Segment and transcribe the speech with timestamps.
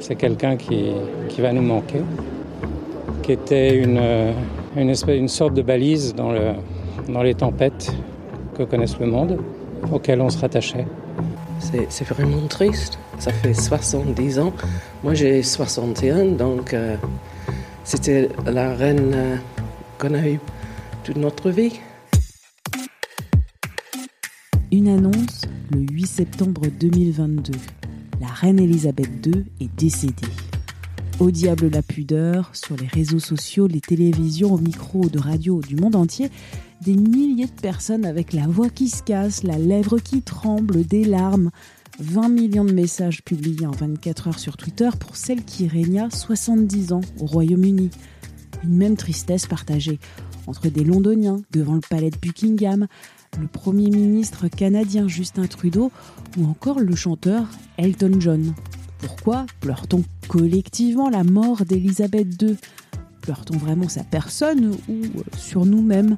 [0.00, 0.92] C'est quelqu'un qui,
[1.28, 2.02] qui va nous manquer,
[3.22, 4.00] qui était une,
[4.76, 6.52] une, espèce, une sorte de balise dans, le,
[7.08, 7.92] dans les tempêtes
[8.56, 9.38] que connaisse le monde,
[9.92, 10.86] auquel on se rattachait.
[11.60, 12.98] C'est vraiment triste.
[13.18, 14.52] Ça fait 70 ans.
[15.04, 16.96] Moi, j'ai 61, donc euh,
[17.84, 19.36] c'était la reine euh,
[19.98, 20.40] qu'on a eue
[21.04, 21.78] toute notre vie.
[24.72, 27.52] Une annonce le 8 septembre 2022
[28.20, 30.28] la reine Elisabeth II est décédée.
[31.18, 35.76] Au diable la pudeur, sur les réseaux sociaux, les télévisions, au micro de radio du
[35.76, 36.30] monde entier,
[36.82, 41.04] des milliers de personnes avec la voix qui se casse, la lèvre qui tremble, des
[41.04, 41.50] larmes.
[41.98, 46.92] 20 millions de messages publiés en 24 heures sur Twitter pour celle qui régna 70
[46.92, 47.90] ans au Royaume-Uni.
[48.64, 49.98] Une même tristesse partagée
[50.46, 52.86] entre des Londoniens devant le palais de Buckingham,
[53.38, 55.92] le Premier ministre canadien Justin Trudeau
[56.38, 57.46] ou encore le chanteur
[57.78, 58.54] Elton John.
[58.98, 62.56] Pourquoi pleure-t-on collectivement la mort d'Elisabeth II
[63.22, 66.16] Pleure-t-on vraiment sa personne ou euh, sur nous-mêmes?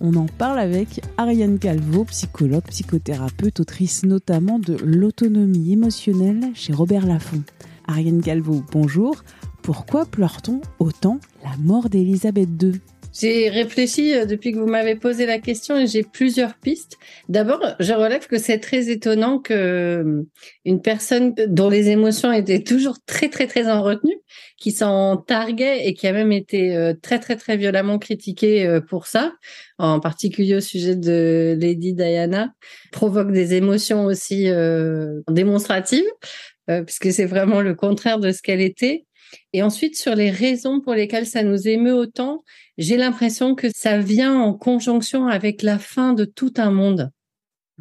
[0.00, 7.06] On en parle avec Ariane Calvo, psychologue, psychothérapeute, autrice notamment de L'autonomie émotionnelle chez Robert
[7.06, 7.42] Laffont.
[7.86, 9.22] Ariane Calvo, bonjour.
[9.62, 12.80] Pourquoi pleure-t-on autant la mort d'Elisabeth II
[13.12, 16.96] j'ai réfléchi euh, depuis que vous m'avez posé la question et j'ai plusieurs pistes.
[17.28, 20.22] D'abord, je relève que c'est très étonnant que euh,
[20.64, 24.16] une personne dont les émotions étaient toujours très très très en retenue,
[24.58, 29.06] qui s'en targuait et qui a même été euh, très très très violemment critiquée pour
[29.06, 29.32] ça,
[29.78, 32.52] en particulier au sujet de Lady Diana,
[32.92, 34.48] provoque des émotions aussi
[35.28, 36.04] démonstratives,
[36.86, 39.06] puisque c'est vraiment le contraire de ce qu'elle était.
[39.52, 42.44] Et ensuite, sur les raisons pour lesquelles ça nous émeut autant,
[42.78, 47.10] j'ai l'impression que ça vient en conjonction avec la fin de tout un monde.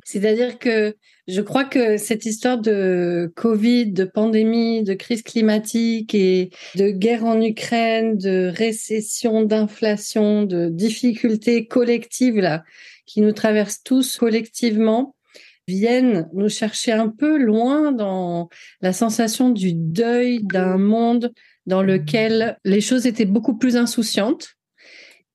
[0.06, 0.96] C'est-à-dire que
[1.28, 7.26] je crois que cette histoire de Covid, de pandémie, de crise climatique et de guerre
[7.26, 12.64] en Ukraine, de récession, d'inflation, de difficultés collectives là,
[13.06, 15.16] qui nous traversent tous collectivement,
[15.70, 18.50] viennent nous chercher un peu loin dans
[18.82, 21.32] la sensation du deuil d'un monde
[21.68, 24.56] dans lequel les choses étaient beaucoup plus insouciantes.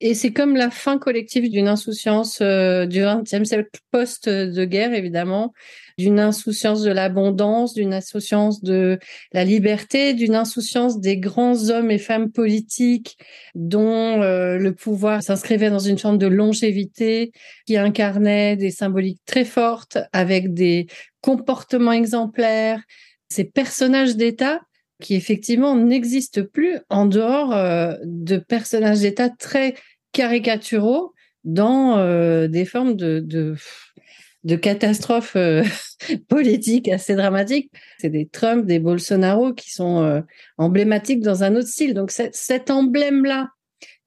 [0.01, 4.93] Et c'est comme la fin collective d'une insouciance euh, du XXe siècle post de guerre,
[4.93, 5.53] évidemment,
[5.97, 8.99] d'une insouciance de l'abondance, d'une insouciance de
[9.31, 13.17] la liberté, d'une insouciance des grands hommes et femmes politiques
[13.53, 17.31] dont euh, le pouvoir s'inscrivait dans une forme de longévité
[17.65, 20.87] qui incarnait des symboliques très fortes avec des
[21.21, 22.81] comportements exemplaires,
[23.29, 24.59] ces personnages d'État
[25.01, 29.75] qui effectivement n'existent plus en dehors euh, de personnages d'État très
[30.11, 31.13] caricaturaux
[31.43, 35.63] dans euh, des formes de, de, catastrophes euh,
[36.29, 37.71] politiques assez dramatiques.
[37.99, 40.23] C'est des Trump, des Bolsonaro qui sont
[40.57, 41.93] emblématiques dans un autre style.
[41.93, 43.49] Donc cet emblème-là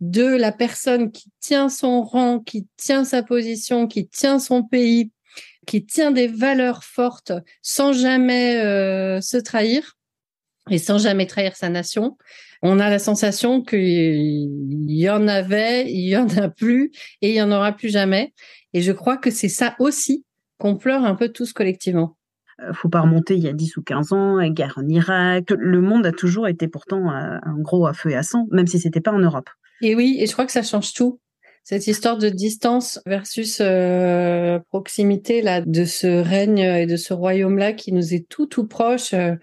[0.00, 5.10] de la personne qui tient son rang, qui tient sa position, qui tient son pays,
[5.66, 7.32] qui tient des valeurs fortes
[7.62, 8.54] sans jamais
[9.20, 9.97] se trahir,
[10.70, 12.16] et sans jamais trahir sa nation.
[12.62, 16.90] On a la sensation qu'il y en avait, il y en a plus
[17.22, 18.32] et il y en aura plus jamais.
[18.72, 20.24] Et je crois que c'est ça aussi
[20.58, 22.16] qu'on pleure un peu tous collectivement.
[22.60, 25.50] Euh, faut pas remonter il y a 10 ou 15 ans, guerre en Irak.
[25.56, 28.80] Le monde a toujours été pourtant un gros à feu et à sang, même si
[28.80, 29.48] c'était pas en Europe.
[29.80, 31.20] Et oui, et je crois que ça change tout
[31.68, 37.58] cette histoire de distance versus euh, proximité là de ce règne et de ce royaume
[37.58, 39.12] là qui nous est tout tout proche.
[39.12, 39.34] Euh,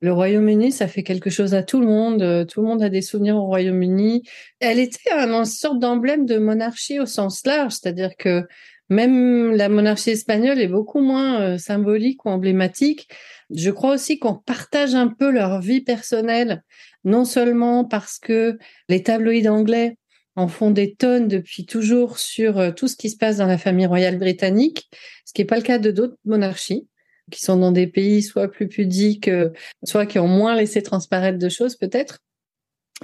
[0.00, 2.22] le Royaume-Uni, ça fait quelque chose à tout le monde.
[2.22, 4.22] Euh, tout le monde a des souvenirs au Royaume-Uni.
[4.60, 8.44] Elle était une sorte d'emblème de monarchie au sens large, c'est-à-dire que
[8.88, 13.10] même la monarchie espagnole est beaucoup moins symbolique ou emblématique.
[13.54, 16.62] Je crois aussi qu'on partage un peu leur vie personnelle,
[17.04, 18.56] non seulement parce que
[18.88, 19.98] les tabloïds anglais
[20.36, 23.58] en font des tonnes depuis toujours sur euh, tout ce qui se passe dans la
[23.58, 24.90] famille royale britannique,
[25.24, 26.88] ce qui n'est pas le cas de d'autres monarchies
[27.30, 29.48] qui sont dans des pays soit plus pudiques, euh,
[29.82, 32.18] soit qui ont moins laissé transparaître de choses peut-être.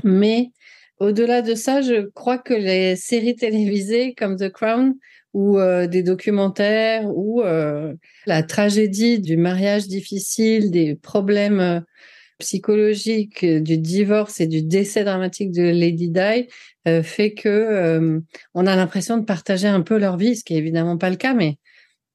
[0.04, 0.50] Mais
[0.98, 4.94] au-delà de ça, je crois que les séries télévisées comme The Crown
[5.32, 7.42] ou euh, des documentaires ou
[8.26, 11.82] la tragédie du mariage difficile, des problèmes
[12.40, 16.48] psychologique du divorce et du décès dramatique de Lady Di
[17.02, 18.20] fait que
[18.54, 21.16] on a l'impression de partager un peu leur vie, ce qui est évidemment pas le
[21.16, 21.58] cas, mais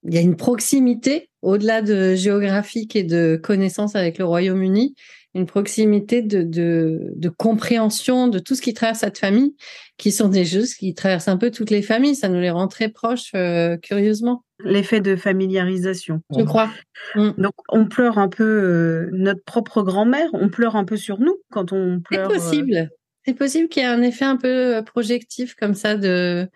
[0.08, 4.96] il y a une proximité au-delà de géographique et de connaissance avec le Royaume-Uni,
[5.34, 9.56] une proximité de, de, compréhension de tout ce qui traverse cette famille,
[9.98, 12.16] qui sont des choses qui traversent un peu toutes les familles.
[12.16, 14.45] Ça nous les rend très proches, euh, curieusement.
[14.64, 16.22] L'effet de familiarisation.
[16.38, 16.70] Je crois.
[17.16, 17.32] Mm.
[17.38, 21.36] Donc, on pleure un peu euh, notre propre grand-mère, on pleure un peu sur nous
[21.52, 22.32] quand on pleure.
[22.32, 22.76] C'est possible.
[22.76, 22.86] Euh,
[23.26, 26.48] C'est possible qu'il y ait un effet un peu projectif comme ça de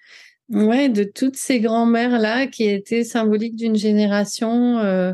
[0.50, 5.14] Ouais, de toutes ces grand-mères-là qui étaient symboliques d'une génération euh,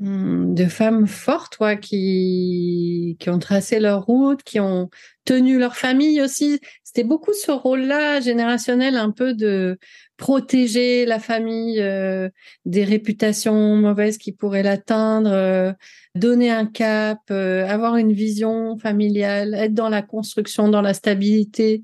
[0.00, 4.90] de femmes fortes, quoi, qui, qui ont tracé leur route, qui ont
[5.24, 6.60] tenu leur famille aussi.
[6.84, 9.78] C'était beaucoup ce rôle-là générationnel, un peu de
[10.16, 12.28] protéger la famille euh,
[12.64, 15.72] des réputations mauvaises qui pourraient l'atteindre, euh,
[16.14, 21.82] donner un cap, avoir une vision familiale, être dans la construction, dans la stabilité.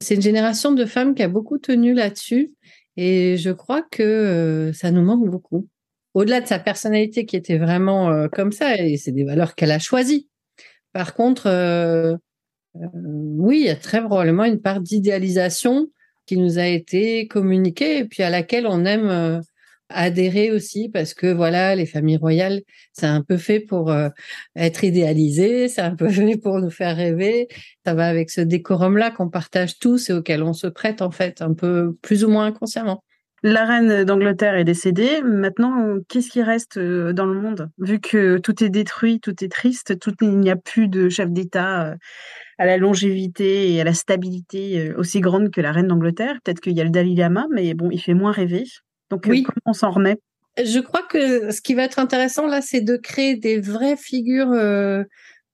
[0.00, 2.52] C'est une génération de femmes qui a beaucoup tenu là-dessus
[2.98, 5.68] et je crois que euh, ça nous manque beaucoup.
[6.14, 9.70] Au-delà de sa personnalité qui était vraiment euh, comme ça, et c'est des valeurs qu'elle
[9.70, 10.28] a choisies.
[10.92, 12.16] Par contre, euh,
[12.74, 15.88] oui, il y a très probablement une part d'idéalisation
[16.26, 19.42] qui nous a été communiquée et puis à laquelle on aime
[19.88, 22.62] adhérer aussi parce que voilà, les familles royales,
[22.92, 24.08] c'est un peu fait pour euh,
[24.56, 27.48] être idéalisé, c'est un peu fait pour nous faire rêver.
[27.84, 31.42] Ça va avec ce décorum-là qu'on partage tous et auquel on se prête en fait,
[31.42, 33.02] un peu plus ou moins inconsciemment.
[33.42, 35.22] La reine d'Angleterre est décédée.
[35.22, 37.70] Maintenant, qu'est-ce qui reste euh, dans le monde?
[37.78, 41.30] Vu que tout est détruit, tout est triste, tout, il n'y a plus de chef
[41.30, 41.94] d'État euh,
[42.58, 46.38] à la longévité et à la stabilité aussi grande que la reine d'Angleterre.
[46.42, 48.64] Peut-être qu'il y a le Dalai Lama, mais bon, il fait moins rêver.
[49.10, 50.18] Donc, euh, comment on s'en remet?
[50.62, 54.50] Je crois que ce qui va être intéressant là, c'est de créer des vraies figures
[54.50, 55.04] euh,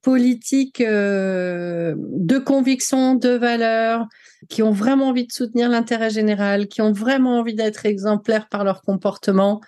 [0.05, 4.07] politiques euh, de conviction, de valeur,
[4.49, 8.63] qui ont vraiment envie de soutenir l'intérêt général, qui ont vraiment envie d'être exemplaires par
[8.63, 9.61] leur comportement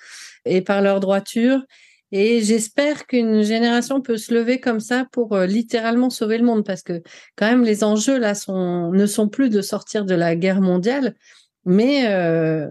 [0.45, 1.65] et par leur droiture.
[2.13, 6.83] Et j'espère qu'une génération peut se lever comme ça pour littéralement sauver le monde, parce
[6.83, 7.03] que
[7.35, 11.17] quand même les enjeux là sont ne sont plus de sortir de la guerre mondiale,
[11.65, 12.69] mais euh,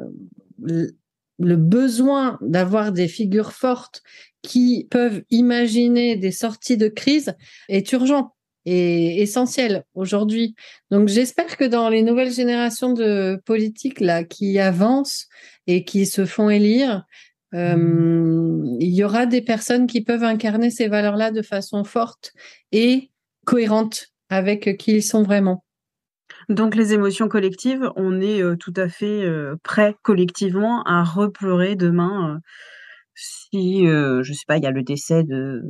[1.40, 4.02] le besoin d'avoir des figures fortes
[4.45, 7.33] qui peuvent imaginer des sorties de crise
[7.68, 10.56] est urgent et essentiel aujourd'hui.
[10.92, 15.27] Donc j'espère que dans les nouvelles générations de politiques là qui avancent
[15.68, 17.06] et qui se font élire,
[17.53, 22.33] euh, il y aura des personnes qui peuvent incarner ces valeurs-là de façon forte
[22.71, 23.12] et
[23.45, 25.63] cohérente avec qui ils sont vraiment.
[26.50, 31.75] Donc les émotions collectives, on est euh, tout à fait euh, prêt collectivement à repleurer
[31.75, 32.42] demain
[33.16, 35.62] euh, si, je sais pas, il y a le décès de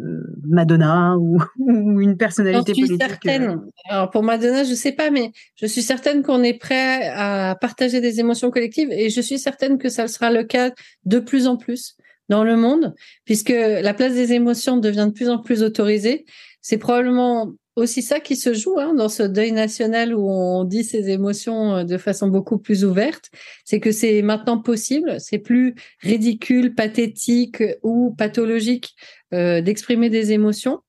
[0.44, 1.40] Madonna ou,
[2.00, 3.62] une personnalité je suis Certaine.
[3.90, 8.02] Alors pour Madonna, je sais pas, mais je suis certaine qu'on est prêt à partager
[8.02, 10.72] des émotions collectives et je suis certaine que ça sera le cas
[11.06, 11.96] de plus en plus
[12.30, 12.96] dans le monde,
[13.26, 16.26] puisque la place des émotions devient de plus en plus autorisée.
[16.62, 20.84] C'est probablement aussi ça qui se joue hein, dans ce deuil national où on dit
[20.84, 23.30] ses émotions euh, de façon beaucoup plus ouverte,
[23.66, 28.96] c'est que c'est maintenant possible, c'est plus ridicule, pathétique ou pathologique
[29.34, 30.80] euh, d'exprimer des émotions.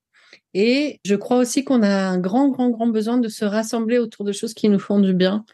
[0.55, 4.25] Et je crois aussi qu'on a un grand, grand, grand besoin de se rassembler autour
[4.25, 5.45] de choses qui nous font du bien.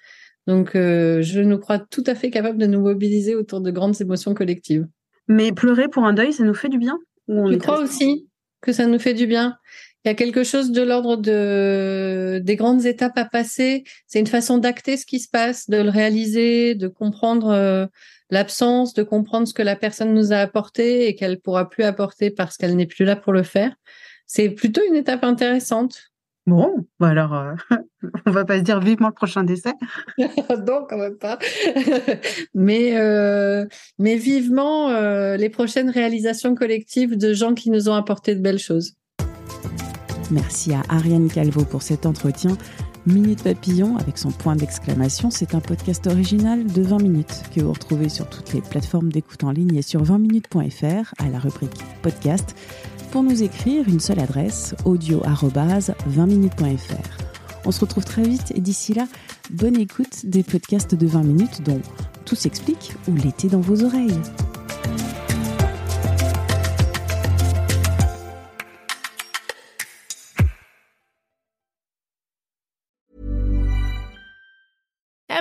[0.46, 4.00] Donc, euh, je nous crois tout à fait capable de nous mobiliser autour de grandes
[4.00, 4.86] émotions collectives.
[5.28, 6.98] Mais pleurer pour un deuil, ça nous fait du bien
[7.28, 8.28] Je crois aussi
[8.60, 9.56] que ça nous fait du bien.
[10.04, 13.85] Il y a quelque chose de l'ordre de des grandes étapes à passer.
[14.09, 17.87] C'est une façon d'acter ce qui se passe, de le réaliser, de comprendre euh,
[18.28, 22.30] l'absence, de comprendre ce que la personne nous a apporté et qu'elle pourra plus apporter
[22.30, 23.76] parce qu'elle n'est plus là pour le faire.
[24.26, 26.02] C'est plutôt une étape intéressante.
[26.47, 27.54] Bon, bah alors, euh,
[28.26, 29.75] on va pas se dire vivement le prochain décès.
[30.18, 31.38] non, quand même pas.
[32.54, 33.66] mais, euh,
[34.00, 34.90] mais vivement
[35.37, 38.97] les prochaines réalisations collectives de gens qui nous ont apporté de belles choses.
[40.32, 42.56] Merci à Ariane Calvo pour cet entretien.
[43.04, 47.72] Minute Papillon avec son point d'exclamation, c'est un podcast original de 20 minutes que vous
[47.72, 52.56] retrouvez sur toutes les plateformes d'écoute en ligne et sur 20minutes.fr à la rubrique podcast.
[53.10, 57.18] Pour nous écrire, une seule adresse audio-20minutes.fr.
[57.66, 59.06] On se retrouve très vite et d'ici là,
[59.50, 61.82] bonne écoute des podcasts de 20 minutes dont
[62.24, 64.16] tout s'explique ou l'été dans vos oreilles.